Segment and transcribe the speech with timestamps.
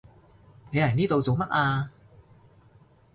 [0.71, 1.91] 你嚟呢度做乜啊？